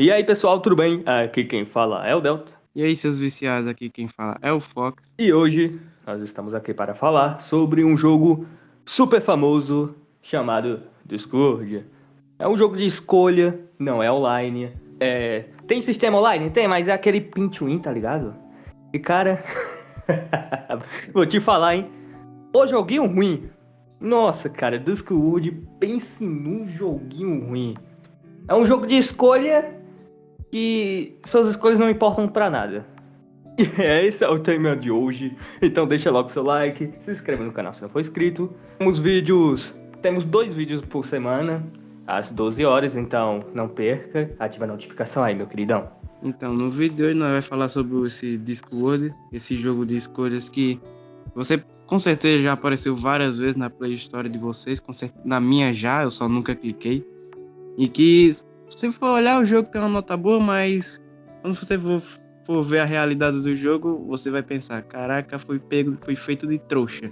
[0.00, 1.02] E aí, pessoal, tudo bem?
[1.04, 2.52] Aqui quem fala é o Delta.
[2.72, 5.12] E aí, seus viciados, aqui quem fala é o Fox.
[5.18, 8.46] E hoje nós estamos aqui para falar sobre um jogo
[8.86, 11.84] super famoso chamado Discord.
[12.38, 14.70] É um jogo de escolha, não é online.
[15.00, 15.46] É...
[15.66, 16.48] Tem sistema online?
[16.50, 18.36] Tem, mas é aquele pinch win, tá ligado?
[18.92, 19.42] E cara,
[21.12, 21.90] vou te falar, hein?
[22.54, 23.50] O joguinho ruim.
[24.00, 27.76] Nossa, cara, Duskwood, pense num joguinho ruim.
[28.46, 29.76] É um jogo de escolha
[30.50, 32.86] que suas escolhas não importam para nada.
[33.58, 33.62] E
[34.06, 35.36] esse é o tema de hoje.
[35.60, 38.52] Então deixa logo seu like, se inscreva no canal se não for inscrito.
[38.78, 41.64] Temos vídeos, temos dois vídeos por semana,
[42.06, 45.88] às 12 horas, então não perca, ativa a notificação aí, meu queridão.
[46.22, 50.48] Então, no vídeo de hoje nós vamos falar sobre esse Discworld, esse jogo de escolhas
[50.48, 50.80] que
[51.34, 54.82] você com certeza já apareceu várias vezes na Play Store de vocês,
[55.24, 57.06] na minha já, eu só nunca cliquei.
[57.78, 58.30] E que
[58.76, 61.00] se for olhar, o jogo tem uma nota boa, mas
[61.42, 62.02] quando você for,
[62.44, 66.58] for ver a realidade do jogo, você vai pensar: caraca, foi pego, foi feito de
[66.58, 67.10] trouxa.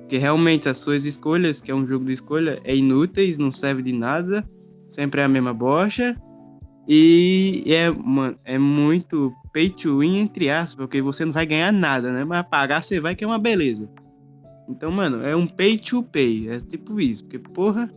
[0.00, 3.82] Porque realmente as suas escolhas, que é um jogo de escolha, é inúteis, não serve
[3.82, 4.48] de nada,
[4.88, 6.16] sempre é a mesma bocha.
[6.88, 11.70] E é, mano, é muito pay to win, entre aspas, porque você não vai ganhar
[11.70, 12.24] nada, né?
[12.24, 13.86] Mas pagar você vai, que é uma beleza.
[14.68, 16.48] Então, mano, é um pay to pay.
[16.48, 17.24] É tipo isso.
[17.24, 17.92] Porque, porra,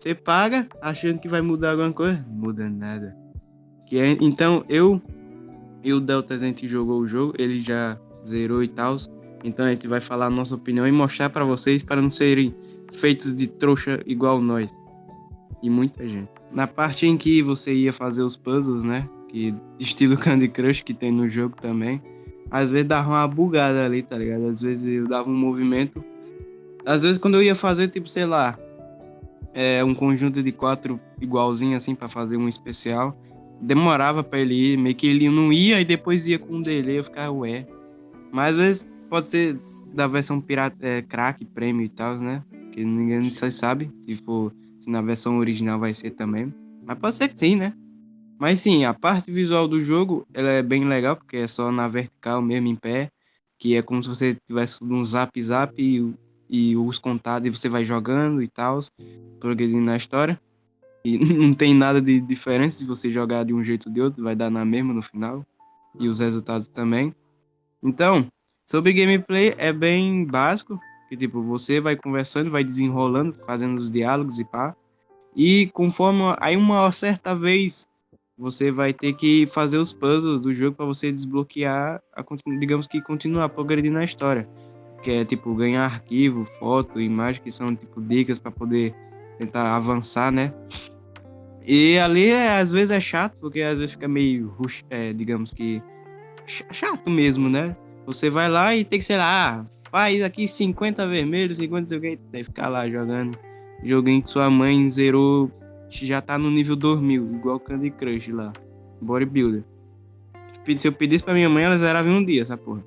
[0.00, 3.14] você paga achando que vai mudar alguma coisa, muda nada.
[3.86, 5.00] Que é, então eu
[5.84, 8.96] e o Delta a gente jogou o jogo, ele já zerou e tal.
[9.44, 12.54] Então a gente vai falar a nossa opinião e mostrar para vocês para não serem
[12.94, 14.72] feitos de trouxa igual nós.
[15.62, 16.30] E muita gente.
[16.50, 19.06] Na parte em que você ia fazer os puzzles, né?
[19.28, 22.00] Que estilo Candy Crush que tem no jogo também.
[22.50, 24.46] Às vezes dava uma bugada ali, tá ligado?
[24.48, 26.02] Às vezes eu dava um movimento.
[26.86, 28.58] Às vezes quando eu ia fazer, tipo, sei lá,
[29.54, 33.16] é, um conjunto de quatro igualzinho assim para fazer um especial.
[33.60, 36.98] Demorava para ele ir, meio que ele não ia e depois ia com um delay,
[36.98, 37.66] eu ficava ué.
[38.32, 39.58] Mas às vezes pode ser
[39.92, 42.42] da versão pirata, é, crack, prêmio e tal, né?
[42.72, 46.54] Que ninguém sabe se for se na versão original vai ser também.
[46.86, 47.74] Mas pode ser que sim, né?
[48.38, 51.88] Mas sim, a parte visual do jogo ela é bem legal, porque é só na
[51.88, 53.10] vertical mesmo em pé,
[53.58, 56.14] que é como se você tivesse um zap zap e
[56.50, 58.80] e os contados e você vai jogando e tal,
[59.38, 60.38] progredindo na história.
[61.04, 64.24] E não tem nada de diferente se você jogar de um jeito ou de outro,
[64.24, 65.46] vai dar na mesma no final.
[65.98, 67.14] E os resultados também.
[67.82, 68.26] Então,
[68.66, 70.78] sobre gameplay é bem básico,
[71.08, 74.74] que tipo, você vai conversando, vai desenrolando, fazendo os diálogos e pá.
[75.34, 77.88] E conforme aí uma certa vez
[78.36, 82.24] você vai ter que fazer os puzzles do jogo para você desbloquear, a,
[82.58, 84.48] digamos que continuar progredindo na história
[85.02, 88.94] que é tipo ganhar arquivo, foto, imagem, que são tipo dicas para poder
[89.38, 90.52] tentar avançar, né?
[91.66, 94.54] E ali é, às vezes é chato, porque às vezes fica meio,
[94.88, 95.82] é, digamos que
[96.46, 97.76] chato mesmo, né?
[98.06, 102.00] Você vai lá e tem que, sei lá, faz aqui 50 vermelhos, 50 sei o
[102.00, 103.38] que, tem que ficar lá jogando.
[103.84, 105.50] Joguinho que sua mãe zerou,
[105.88, 108.52] já tá no nível 2000, igual Candy Crush lá,
[109.00, 109.62] Bodybuilder.
[110.76, 112.82] Se eu pedisse pra minha mãe, ela zerava em um dia essa porra.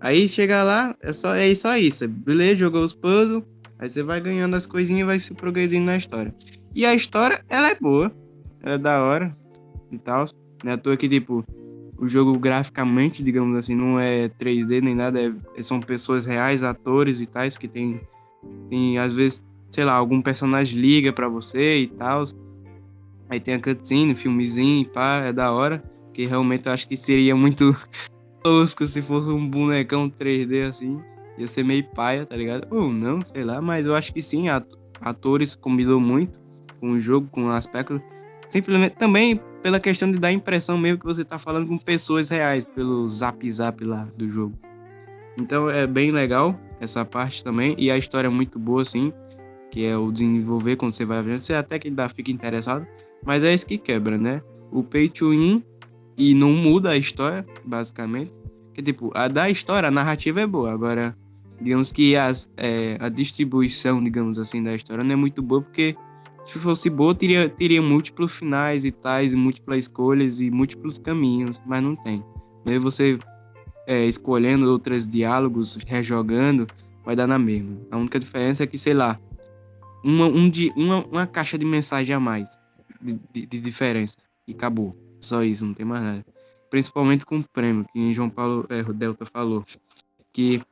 [0.00, 2.08] Aí chega lá, é só, é só isso.
[2.08, 3.44] Beleza, jogou os puzzles,
[3.78, 6.34] aí você vai ganhando as coisinhas e vai se progredindo na história.
[6.74, 8.10] E a história, ela é boa,
[8.62, 9.36] ela é da hora
[9.92, 10.26] e tal.
[10.64, 11.44] Não é à toa que, tipo,
[11.98, 15.20] o jogo graficamente, digamos assim, não é 3D nem nada,
[15.54, 18.00] é, são pessoas reais, atores e tais, que tem,
[18.70, 22.24] tem às vezes, sei lá, algum personagem liga para você e tal.
[23.28, 25.82] Aí tem a cutscene, filmezinho e pá, é da hora.
[26.14, 27.76] Que realmente eu acho que seria muito
[28.42, 31.00] tosco se fosse um bonecão 3D assim.
[31.38, 32.66] Ia ser meio paia, tá ligado?
[32.70, 34.46] Ou não, sei lá, mas eu acho que sim,
[35.00, 36.38] atores combinam muito
[36.80, 38.00] com o jogo, com o aspecto.
[38.48, 42.28] Simplesmente também pela questão de dar a impressão mesmo que você tá falando com pessoas
[42.28, 44.58] reais, pelo zap zap lá do jogo.
[45.36, 47.74] Então é bem legal essa parte também.
[47.78, 49.12] E a história é muito boa, assim.
[49.70, 51.42] Que é o desenvolver quando você vai vendo.
[51.42, 52.86] Você até que ainda fica interessado.
[53.24, 54.42] Mas é isso que quebra, né?
[54.72, 55.62] O pay to win
[56.16, 58.32] e não muda a história, basicamente.
[58.82, 60.72] Tipo, a da história, a narrativa é boa.
[60.72, 61.16] Agora,
[61.60, 65.96] digamos que as, é, a distribuição, digamos assim, da história não é muito boa, porque
[66.46, 71.60] se fosse boa, teria, teria múltiplos finais e tais, e múltiplas escolhas e múltiplos caminhos,
[71.66, 72.24] mas não tem.
[72.64, 73.18] Mesmo você
[73.86, 76.66] é, escolhendo outros diálogos, rejogando,
[77.04, 77.76] vai dar na mesma.
[77.90, 79.18] A única diferença é que, sei lá,
[80.02, 82.58] uma, um de, uma, uma caixa de mensagem a mais
[83.00, 84.16] de, de, de diferença.
[84.46, 84.96] E acabou.
[85.20, 86.24] Só isso, não tem mais nada.
[86.70, 89.64] Principalmente com o prêmio, que João Paulo é, Delta falou.
[90.32, 90.62] Que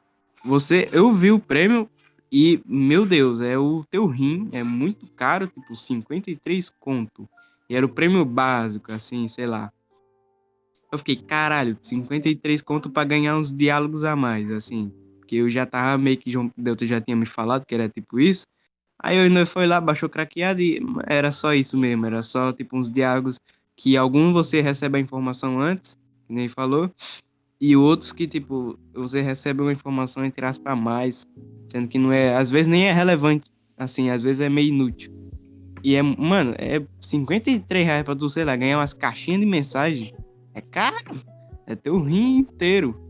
[0.44, 0.88] você.
[0.92, 1.90] Eu vi o prêmio
[2.30, 7.28] e, meu Deus, é o teu rim, é muito caro, tipo, 53 conto.
[7.68, 9.72] E era o prêmio básico, assim, sei lá.
[10.90, 14.92] Eu fiquei, caralho, 53 conto para ganhar uns diálogos a mais, assim.
[15.18, 18.18] Porque eu já tava meio que João Delta já tinha me falado que era tipo
[18.18, 18.46] isso.
[18.98, 22.76] Aí eu ainda foi lá, baixou craqueado e era só isso mesmo, era só tipo
[22.76, 23.38] uns diálogos
[23.78, 25.96] que algum você recebe a informação antes,
[26.26, 26.90] que nem falou,
[27.60, 31.24] e outros que tipo você recebe uma informação entre aspas mais,
[31.70, 35.12] sendo que não é, às vezes nem é relevante, assim, às vezes é meio inútil.
[35.84, 40.12] E é, mano, é 53 reais pra tu, sei lá, ganhar umas caixinhas de mensagem.
[40.52, 40.96] É caro.
[41.64, 43.00] É teu rim inteiro.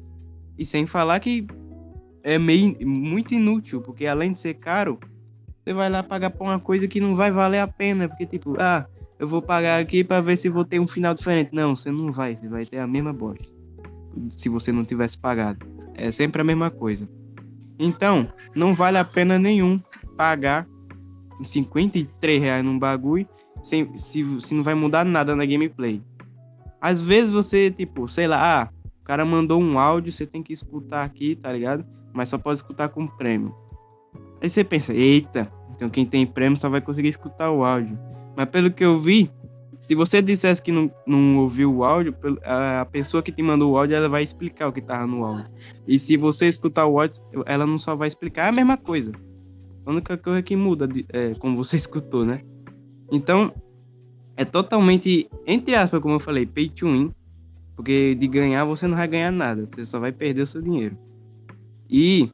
[0.58, 1.46] E sem falar que
[2.22, 5.00] é meio muito inútil, porque além de ser caro,
[5.64, 8.54] você vai lá pagar por uma coisa que não vai valer a pena, porque tipo,
[8.60, 8.86] ah,
[9.18, 11.50] eu vou pagar aqui para ver se vou ter um final diferente.
[11.52, 13.44] Não, você não vai, você vai ter a mesma bosta.
[14.36, 15.66] Se você não tivesse pagado.
[15.94, 17.08] É sempre a mesma coisa.
[17.78, 19.80] Então, não vale a pena nenhum
[20.16, 20.66] pagar
[21.42, 23.28] 53 reais num bagulho
[23.62, 26.02] sem, se, se não vai mudar nada na gameplay.
[26.80, 28.68] Às vezes você, tipo, sei lá, ah,
[29.00, 31.84] o cara mandou um áudio, você tem que escutar aqui, tá ligado?
[32.12, 33.54] Mas só pode escutar com prêmio.
[34.40, 37.98] Aí você pensa, eita, então quem tem prêmio só vai conseguir escutar o áudio.
[38.38, 39.28] Mas pelo que eu vi,
[39.88, 42.14] se você dissesse que não, não ouviu o áudio,
[42.44, 45.50] a pessoa que te mandou o áudio, ela vai explicar o que tava no áudio.
[45.88, 49.10] E se você escutar o áudio, ela não só vai explicar, é a mesma coisa.
[49.84, 52.42] A única coisa que muda, é, como você escutou, né?
[53.10, 53.52] Então,
[54.36, 57.10] é totalmente, entre aspas, como eu falei, pay to win.
[57.74, 60.96] Porque de ganhar você não vai ganhar nada, você só vai perder o seu dinheiro.
[61.90, 62.30] E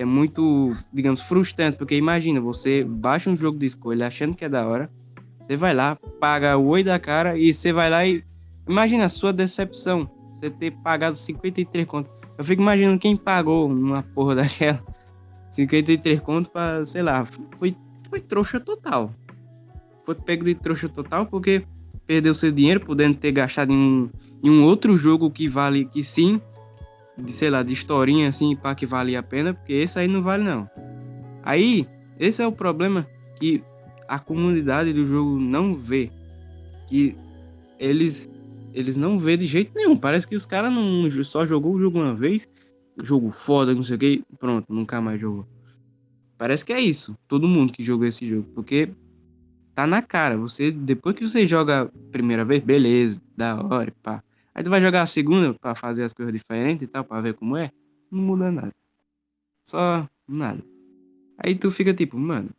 [0.00, 4.48] é muito, digamos, frustrante, porque imagina, você baixa um jogo de escolha achando que é
[4.48, 4.90] da hora,
[5.42, 8.24] você vai lá, paga o oi da cara e você vai lá e
[8.66, 12.10] imagina a sua decepção, você ter pagado 53 contos.
[12.38, 14.82] Eu fico imaginando quem pagou uma porra daquela
[15.50, 17.26] 53 contos para, sei lá,
[17.58, 17.76] foi,
[18.08, 19.12] foi trouxa total.
[20.06, 21.62] Foi pego de trouxa total porque
[22.06, 24.10] perdeu seu dinheiro podendo ter gastado em
[24.42, 26.40] em um outro jogo que vale que sim
[27.20, 30.22] de sei lá, de historinha assim, para que vale a pena, porque esse aí não
[30.22, 30.68] vale não.
[31.42, 31.86] Aí,
[32.18, 33.06] esse é o problema
[33.36, 33.62] que
[34.08, 36.10] a comunidade do jogo não vê,
[36.88, 37.16] que
[37.78, 38.28] eles
[38.72, 39.96] eles não vê de jeito nenhum.
[39.96, 42.48] Parece que os caras não só jogou o jogo uma vez,
[43.02, 45.46] jogo foda, não sei o que, pronto, nunca mais jogou.
[46.38, 48.90] Parece que é isso, todo mundo que jogou esse jogo, porque
[49.74, 50.36] tá na cara.
[50.36, 54.22] Você depois que você joga a primeira vez, beleza, da hora, pá.
[54.54, 57.34] Aí tu vai jogar a segunda para fazer as coisas diferentes e tal, para ver
[57.34, 57.70] como é.
[58.10, 58.74] Não muda nada.
[59.62, 60.62] Só nada.
[61.38, 62.50] Aí tu fica tipo, mano.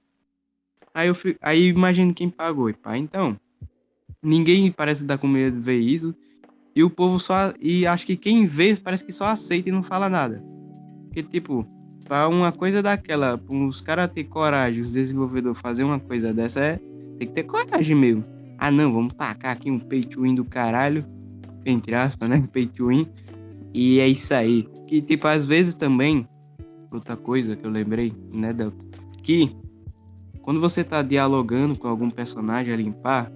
[0.93, 2.97] Aí eu fico, aí imagino quem pagou, e pá.
[2.97, 3.38] Então,
[4.21, 6.15] ninguém parece dar com medo de ver isso.
[6.75, 7.53] E o povo só.
[7.59, 10.41] E acho que quem vê parece que só aceita e não fala nada.
[11.05, 11.67] Porque, tipo,
[12.05, 16.61] pra uma coisa daquela, pra os caras ter coragem, os desenvolvedores fazer uma coisa dessa,
[16.61, 16.77] é.
[17.19, 18.25] Tem que ter coragem mesmo.
[18.57, 21.05] Ah, não, vamos tacar aqui um peito do caralho
[21.65, 22.47] entre aspas, né?
[22.51, 23.07] Pay to win.
[23.73, 24.67] E é isso aí.
[24.87, 26.27] Que, tipo, às vezes também,
[26.91, 28.77] outra coisa que eu lembrei, né, Delta?
[29.23, 29.55] Que
[30.41, 33.31] quando você tá dialogando com algum personagem a limpar,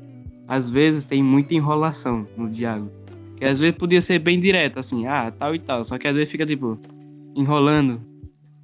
[0.48, 2.92] às vezes tem muita enrolação no diálogo.
[3.38, 5.83] Que às vezes podia ser bem direto, assim, ah, tal e tal.
[5.83, 6.80] Só que às vezes fica, tipo,
[7.36, 8.01] enrolando,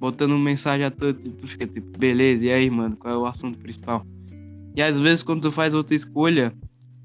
[0.00, 3.58] botando mensagem a todo, tu fica tipo, beleza, e aí, mano, qual é o assunto
[3.58, 4.04] principal?
[4.74, 6.52] E às vezes quando tu faz outra escolha,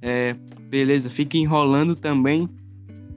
[0.02, 0.36] é,
[0.70, 2.50] beleza, fica enrolando também.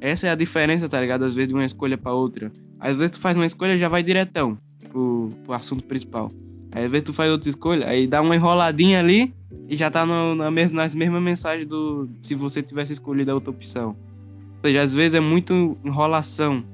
[0.01, 1.25] Essa é a diferença, tá ligado?
[1.25, 2.51] Às vezes de uma escolha para outra.
[2.79, 4.57] Às vezes tu faz uma escolha já vai diretão
[4.89, 6.31] pro, pro assunto principal.
[6.73, 9.35] Aí, às vezes tu faz outra escolha, aí dá uma enroladinha ali
[9.69, 13.35] e já tá no, na mes nas mesmas mensagens do se você tivesse escolhido a
[13.35, 13.97] outra opção.
[14.63, 16.65] Ou seja, às vezes é muito enrolação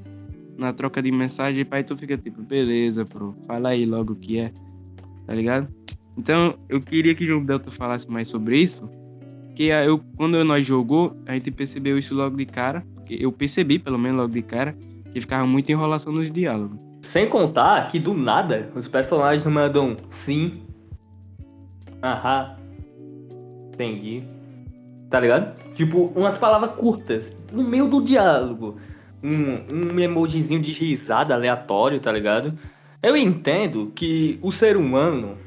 [0.56, 4.38] na troca de mensagem, aí tu fica tipo, beleza, pro, fala aí logo o que
[4.38, 4.52] é,
[5.26, 5.68] tá ligado?
[6.16, 8.88] Então, eu queria que o João Delta falasse mais sobre isso,
[9.56, 12.84] que eu, quando nós jogou, a gente percebeu isso logo de cara.
[13.08, 14.76] Eu percebi, pelo menos logo de cara,
[15.12, 16.78] que ficava muita enrolação nos diálogos.
[17.00, 20.60] Sem contar que do nada os personagens mandam sim,
[22.02, 22.56] aham,
[23.72, 24.24] entendi,
[25.08, 25.58] tá ligado?
[25.72, 28.76] Tipo, umas palavras curtas no meio do diálogo.
[29.22, 32.52] Um, um emojizinho de risada aleatório, tá ligado?
[33.02, 35.38] Eu entendo que o ser humano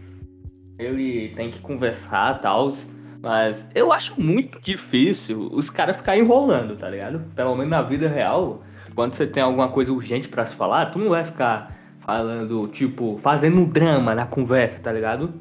[0.79, 2.73] ele tem que conversar tal
[3.21, 7.21] mas eu acho muito difícil os caras ficarem enrolando, tá ligado?
[7.35, 8.63] Pelo menos na vida real,
[8.95, 13.19] quando você tem alguma coisa urgente para se falar, tu não vai ficar falando, tipo,
[13.21, 15.33] fazendo um drama na conversa, tá ligado?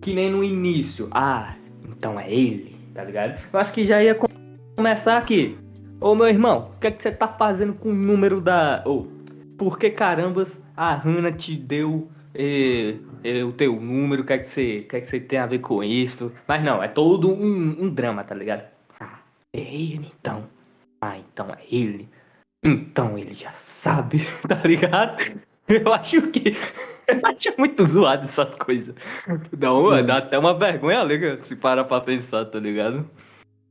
[0.00, 1.08] Que nem no início.
[1.10, 1.54] Ah,
[1.88, 3.38] então é ele, tá ligado?
[3.52, 4.18] Eu acho que já ia
[4.76, 5.58] começar aqui.
[6.00, 8.82] Ô meu irmão, o que é que você tá fazendo com o número da.
[8.84, 14.24] Ou, oh, por que carambas a Hannah te deu e, e, o teu número, o
[14.24, 16.32] que é que você, que é que você tem a ver com isso.
[16.46, 18.64] Mas não, é todo um, um drama, tá ligado?
[19.00, 19.20] Ah,
[19.52, 20.48] é ele então.
[21.00, 22.08] Ah, então é ele.
[22.62, 25.18] Então ele já sabe, tá ligado?
[25.68, 26.56] Eu acho que.
[27.06, 28.92] Eu acho muito zoado essas coisas.
[29.52, 33.08] Dá, uma, dá até uma vergonha ali se parar pra pensar, tá ligado?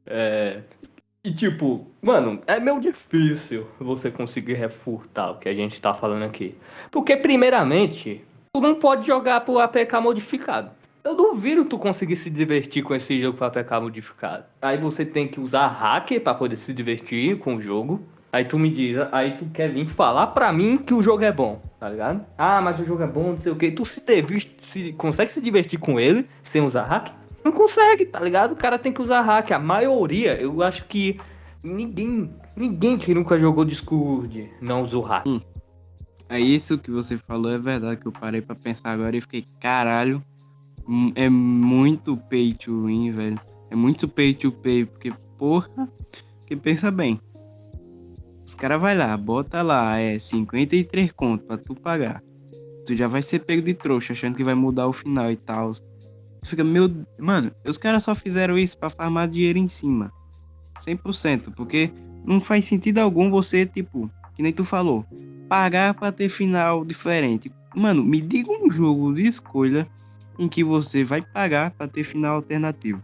[0.05, 0.62] É.
[1.22, 6.24] E tipo, mano, é meio difícil você conseguir refutar o que a gente tá falando
[6.24, 6.55] aqui.
[6.89, 8.24] Porque, primeiramente,
[8.55, 10.71] tu não pode jogar pro APK modificado.
[11.03, 14.45] Eu duvido tu conseguir se divertir com esse jogo pro APK modificado.
[14.62, 18.01] Aí você tem que usar hacker para poder se divertir com o jogo.
[18.31, 21.33] Aí tu me diz, aí tu quer vir falar pra mim que o jogo é
[21.33, 22.25] bom, tá ligado?
[22.38, 23.69] Ah, mas o jogo é bom, não sei o que.
[23.71, 27.12] Tu se, teve, se consegue se divertir com ele sem usar hack?
[27.43, 28.53] Não consegue, tá ligado?
[28.53, 29.51] O cara tem que usar hack.
[29.51, 31.19] A maioria, eu acho que
[31.62, 35.27] ninguém, ninguém que nunca jogou Discord não usou hack.
[35.27, 35.41] Hum.
[36.27, 39.46] É isso que você falou, é verdade que eu parei para pensar agora e fiquei,
[39.62, 40.24] caralho,
[40.88, 43.39] hum, é muito pay to win, velho.
[43.70, 45.89] É muito pay to pay, porque, porra,
[46.48, 47.20] que pensa bem.
[48.46, 52.24] Os caras vai lá, bota lá, é 53 conto pra tu pagar.
[52.86, 55.74] Tu já vai ser pego de trouxa, achando que vai mudar o final e tal.
[55.74, 56.89] Tu fica, meu.
[57.17, 60.12] Mano, os caras só fizeram isso pra farmar dinheiro em cima.
[60.79, 61.51] 100%.
[61.55, 61.91] Porque
[62.24, 65.03] não faz sentido algum você, tipo, que nem tu falou,
[65.48, 67.52] pagar pra ter final diferente.
[67.75, 69.88] Mano, me diga um jogo de escolha
[70.40, 73.02] em que você vai pagar pra ter final alternativo.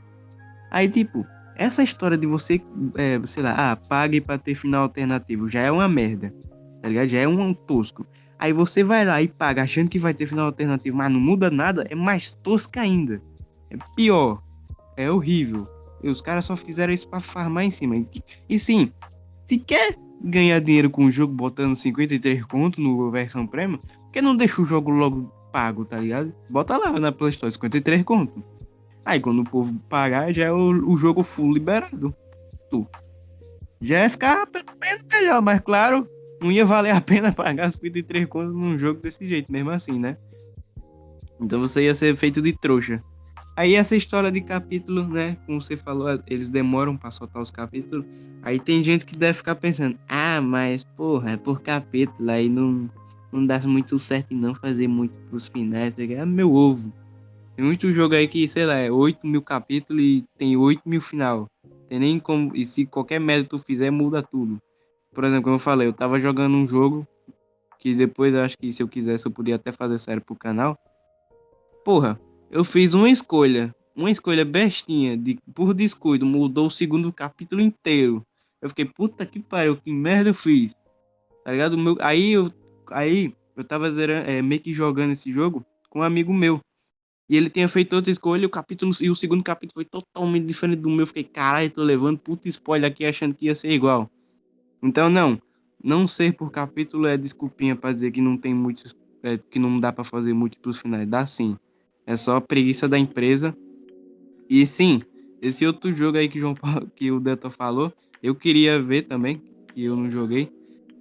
[0.69, 2.61] Aí, tipo, essa história de você,
[2.95, 6.33] é, sei lá, ah, pague para ter final alternativo já é uma merda,
[6.81, 7.07] tá ligado?
[7.07, 8.05] Já é um tosco.
[8.39, 11.51] Aí você vai lá e paga achando que vai ter final alternativo, mas não muda
[11.51, 13.21] nada, é mais tosca ainda.
[13.69, 14.41] É pior.
[14.97, 15.67] É horrível.
[16.03, 17.95] E os caras só fizeram isso para farmar em cima.
[18.49, 18.91] E sim,
[19.45, 24.21] se quer ganhar dinheiro com o jogo botando 53 conto no versão premium, por que
[24.21, 26.33] não deixa o jogo logo pago, tá ligado?
[26.49, 28.43] Bota lá na Play Store 53 conto.
[29.05, 32.15] Aí quando o povo pagar, já é o, o jogo full liberado.
[32.69, 32.87] Tu.
[33.81, 34.47] Já ia ficar
[35.11, 36.07] melhor, mas claro,
[36.41, 40.17] não ia valer a pena pagar 53 contos num jogo desse jeito, mesmo assim, né?
[41.39, 43.03] Então você ia ser feito de trouxa.
[43.55, 45.37] Aí essa história de capítulo, né?
[45.45, 48.05] Como você falou, eles demoram para soltar os capítulos.
[48.41, 52.89] Aí tem gente que deve ficar pensando, ah, mas porra, é por capítulo, aí não,
[53.31, 55.97] não dá muito certo não fazer muito pros finais.
[55.97, 56.91] É meu ovo.
[57.55, 61.01] Tem muito jogo aí que, sei lá, é 8 mil capítulos e tem 8 mil
[61.01, 61.47] final.
[61.89, 62.55] Tem nem como.
[62.55, 64.57] E se qualquer método tu fizer, muda tudo.
[65.13, 67.05] Por exemplo, como eu falei, eu tava jogando um jogo
[67.77, 70.77] que depois eu acho que se eu quisesse eu podia até fazer série pro canal.
[71.83, 72.19] Porra,
[72.51, 78.21] eu fiz uma escolha, uma escolha bestinha, de, por descuido, mudou o segundo capítulo inteiro.
[78.61, 80.73] Eu fiquei, puta que pariu, que merda eu fiz.
[81.45, 81.77] Tá ligado?
[81.77, 82.51] Meu, aí eu,
[82.91, 86.59] aí eu tava zerando, é, meio que jogando esse jogo com um amigo meu.
[87.29, 90.81] E ele tinha feito outra escolha, o capítulo e o segundo capítulo foi totalmente diferente
[90.81, 91.01] do meu.
[91.01, 94.11] Eu fiquei, caralho, tô levando puta spoiler aqui achando que ia ser igual.
[94.83, 95.41] Então, não.
[95.81, 98.93] Não ser por capítulo é desculpinha pra dizer que não tem muitos.
[99.23, 101.07] É, que não dá para fazer múltiplos finais.
[101.07, 101.57] Dá sim.
[102.05, 103.55] É só preguiça da empresa.
[104.49, 105.01] E sim,
[105.41, 107.91] esse outro jogo aí que, João Paulo, que o Delta falou,
[108.21, 109.41] eu queria ver também,
[109.73, 110.51] que eu não joguei.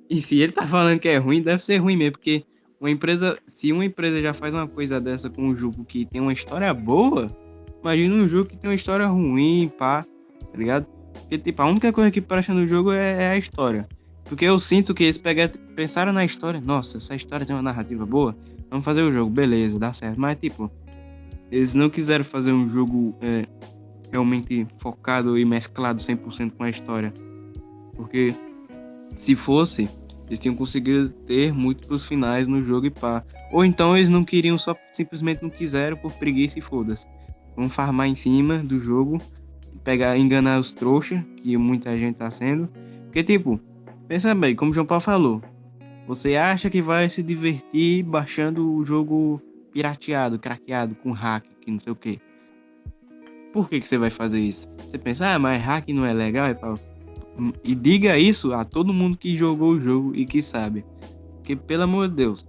[0.09, 2.45] E se ele tá falando que é ruim, deve ser ruim mesmo, porque
[2.81, 6.21] uma empresa, se uma empresa já faz uma coisa dessa com um jogo que tem
[6.21, 7.29] uma história boa,
[7.81, 10.03] imagina um jogo que tem uma história ruim, pá,
[10.51, 10.87] tá ligado?
[11.13, 13.87] Porque, tipo, a única coisa que presta no jogo é, é a história.
[14.25, 18.07] Porque eu sinto que eles pegaram, pensaram na história, nossa, essa história tem uma narrativa
[18.07, 18.37] boa,
[18.71, 20.19] vamos fazer o jogo, beleza, dá certo.
[20.19, 20.71] Mas, tipo,
[21.51, 23.47] eles não quiseram fazer um jogo é,
[24.11, 27.13] realmente focado e mesclado 100% com a história.
[27.95, 28.35] Porque
[29.17, 29.89] se fosse,
[30.27, 33.25] eles tinham conseguido ter múltiplos finais no jogo e pá.
[33.53, 37.07] Ou então eles não queriam, só simplesmente não quiseram por preguiça e foda-se.
[37.57, 39.21] Vamos farmar em cima do jogo,
[39.83, 42.69] pegar, enganar os trouxas, que muita gente tá sendo.
[43.07, 43.61] Porque, tipo,
[44.07, 45.43] pensa bem, como o João Paulo falou,
[46.07, 49.43] você acha que vai se divertir baixando o jogo
[49.73, 52.21] pirateado, craqueado, com hack, que não sei o que.
[53.53, 54.69] Por que, que você vai fazer isso?
[54.87, 56.51] Você pensa, ah, mas hack não é legal?
[56.51, 56.57] E.
[57.65, 60.85] E diga isso a todo mundo que jogou o jogo e que sabe.
[61.37, 62.47] Porque, pelo amor de Deus,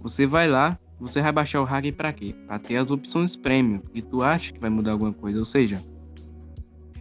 [0.00, 2.34] você vai lá, você vai baixar o hack para quê?
[2.46, 3.80] Para ter as opções premium.
[3.94, 5.38] E tu acha que vai mudar alguma coisa.
[5.38, 5.80] Ou seja,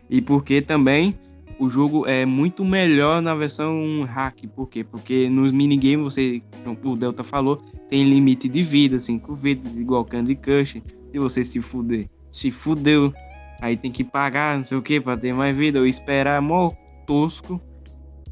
[0.10, 1.16] e porque também
[1.60, 4.48] o jogo é muito melhor na versão hack.
[4.56, 4.84] Por quê?
[4.84, 6.42] Porque nos minigames, você,
[6.84, 7.58] o Delta falou,
[7.90, 10.82] tem limite de vida, 5 vidas, igual Candy Crush.
[11.14, 13.14] E você se fuder, se fudeu,
[13.62, 16.72] aí tem que pagar, não sei o que, para ter mais vida, ou esperar mó
[17.06, 17.62] tosco.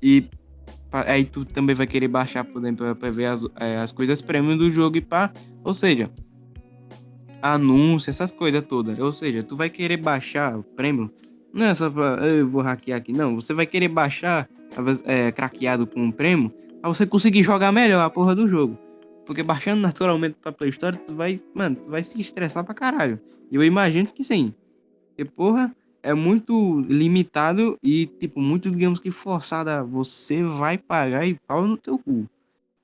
[0.02, 0.28] E
[0.92, 4.58] Aí tu também vai querer baixar, por exemplo, pra ver as, é, as coisas premium
[4.58, 5.32] do jogo e pá.
[5.64, 6.12] Ou seja,
[7.42, 9.00] anúncio, essas coisas todas.
[9.00, 11.10] Ou seja, tu vai querer baixar o prêmio.
[11.54, 13.36] Não é só pra eu vou hackear aqui, não.
[13.36, 14.50] Você vai querer baixar
[15.06, 18.78] é, craqueado com o prêmio pra você conseguir jogar melhor a porra do jogo.
[19.26, 23.20] Porque baixando naturalmente pra Play Store, tu vai, mano, tu vai se estressar pra caralho.
[23.52, 24.54] E eu imagino que sim.
[25.10, 29.84] Porque, porra, é muito limitado e, tipo, muito, digamos que forçada.
[29.84, 32.28] Você vai pagar e pau no teu cu.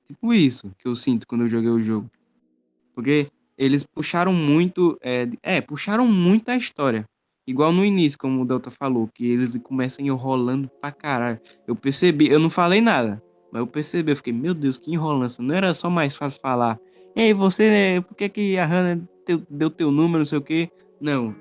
[0.06, 2.10] Tipo isso que eu sinto quando eu joguei o jogo.
[2.94, 4.98] Porque eles puxaram muito.
[5.02, 7.04] É, é, puxaram muito a história.
[7.48, 11.40] Igual no início, como o Delta falou, que eles começam enrolando pra caralho.
[11.66, 15.42] Eu percebi, eu não falei nada, mas eu percebi, eu fiquei, meu Deus, que enrolança.
[15.42, 16.78] Não era só mais fácil falar,
[17.16, 19.02] ei, você, por que, que a Hannah
[19.48, 20.68] deu teu número, não sei o quê?
[21.00, 21.34] Não,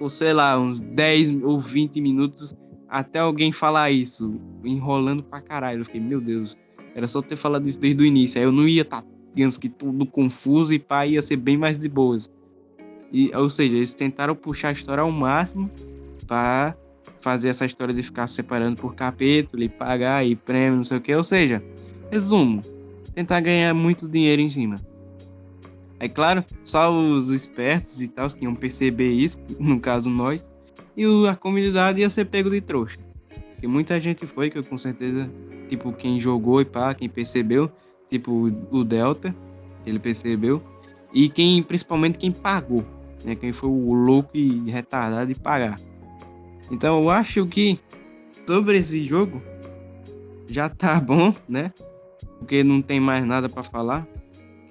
[0.00, 2.52] ou sei lá, uns 10 ou 20 minutos
[2.88, 4.34] até alguém falar isso,
[4.64, 5.82] enrolando pra caralho.
[5.82, 6.58] Eu fiquei, meu Deus,
[6.92, 8.40] era só ter falado isso desde o início.
[8.40, 11.56] Aí eu não ia estar, tá, digamos que tudo confuso e pá, ia ser bem
[11.56, 12.28] mais de boas.
[13.12, 15.70] E, ou seja, eles tentaram puxar a história ao máximo
[16.26, 16.76] para
[17.20, 21.00] fazer essa história de ficar separando por capítulo e pagar e prêmio, não sei o
[21.00, 21.14] que.
[21.14, 21.62] Ou seja,
[22.10, 22.60] resumo,
[23.14, 24.76] tentar ganhar muito dinheiro em cima.
[25.98, 30.42] É claro, só os espertos e tal que iam perceber isso, no caso nós,
[30.96, 32.98] e a comunidade ia ser pego de trouxa.
[33.62, 35.30] E muita gente foi, que eu com certeza,
[35.68, 37.70] tipo, quem jogou e pá, quem percebeu,
[38.08, 39.34] tipo o Delta,
[39.84, 40.62] ele percebeu,
[41.12, 42.84] e quem, principalmente quem pagou,
[43.24, 43.34] né?
[43.34, 45.78] Quem foi o louco e retardado de pagar.
[46.70, 47.78] Então eu acho que
[48.46, 49.42] sobre esse jogo
[50.48, 51.72] já tá bom, né?
[52.38, 54.06] Porque não tem mais nada para falar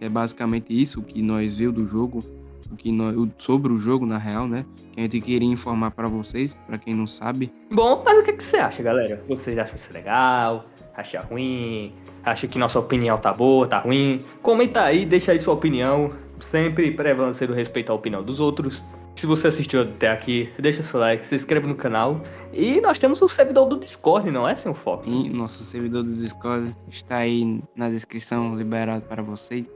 [0.01, 2.23] é basicamente isso que nós viu do jogo,
[2.71, 4.65] o que nós, sobre o jogo na real, né?
[4.93, 7.51] Que a gente queria informar para vocês, para quem não sabe.
[7.69, 9.23] Bom, mas o que, que você acha, galera?
[9.27, 10.65] Vocês acham isso legal?
[10.95, 11.93] Acha ruim?
[12.23, 14.21] Acha que nossa opinião tá boa, tá ruim?
[14.41, 16.11] Comenta aí, deixa aí sua opinião.
[16.39, 18.83] Sempre prevalecer o respeito à opinião dos outros.
[19.15, 22.21] Se você assistiu até aqui, deixa seu like, se inscreve no canal.
[22.53, 25.05] E nós temos o servidor do Discord, não é, seu Fox?
[25.05, 29.67] Sim, nosso servidor do Discord está aí na descrição liberado para vocês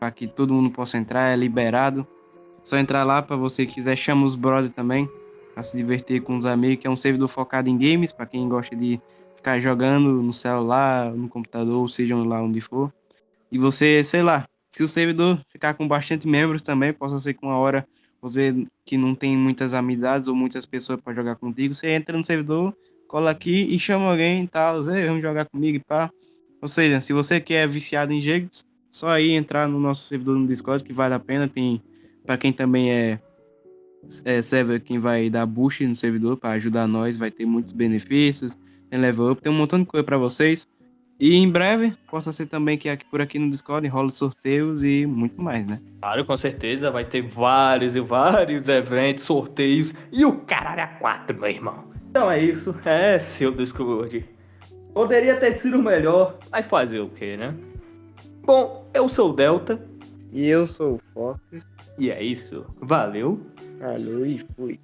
[0.00, 2.06] para que todo mundo possa entrar, é liberado.
[2.64, 5.08] Só entrar lá para você que quiser, chama os brother também,
[5.52, 8.48] para se divertir com os amigos, que é um servidor focado em games, para quem
[8.48, 8.98] gosta de
[9.36, 12.90] ficar jogando no celular, no computador, seja lá onde for.
[13.52, 17.44] E você, sei lá, se o servidor ficar com bastante membros também, possa ser que
[17.44, 17.86] uma hora
[18.20, 22.24] você que não tem muitas amizades ou muitas pessoas para jogar contigo, você entra no
[22.24, 22.74] servidor,
[23.08, 26.10] cola aqui e chama alguém e tal, vamos jogar comigo e pá.
[26.60, 30.38] Ou seja, se você que é viciado em jogos, só aí entrar no nosso servidor
[30.38, 31.48] no Discord que vale a pena.
[31.48, 31.82] Tem
[32.24, 33.18] para quem também é,
[34.24, 38.56] é server, quem vai dar boost no servidor para ajudar nós, vai ter muitos benefícios.
[38.90, 40.68] Tem level up, tem um montão de coisa para vocês.
[41.20, 45.04] E em breve, possa ser também que aqui por aqui no Discord rola sorteios e
[45.04, 45.78] muito mais, né?
[46.00, 51.38] Claro, com certeza vai ter vários e vários eventos, sorteios e o caralho a quatro,
[51.38, 51.84] meu irmão.
[52.08, 54.24] Então é isso, é seu Discord.
[54.94, 57.54] Poderia ter sido melhor, mas fazer o que, né?
[58.42, 59.78] Bom, eu sou o Delta.
[60.32, 61.68] E eu sou o Fox.
[61.98, 62.64] E é isso.
[62.80, 63.38] Valeu.
[63.78, 64.80] Valeu e fui.